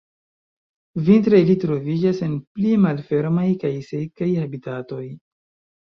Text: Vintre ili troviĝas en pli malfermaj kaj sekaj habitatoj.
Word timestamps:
Vintre 1.09 1.41
ili 1.43 1.57
troviĝas 1.65 2.23
en 2.29 2.33
pli 2.55 2.73
malfermaj 2.87 3.47
kaj 3.65 3.73
sekaj 3.93 4.31
habitatoj. 4.45 5.07